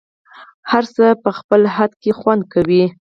[0.71, 2.85] هر څه په خپل خد کي خوند کوي